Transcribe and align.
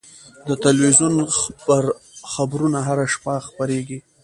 د 0.47 0.49
تلویزیون 0.63 1.13
خبرونه 2.33 2.79
هره 2.87 3.05
شپه 3.13 3.33
خپرېږي. 3.47 3.99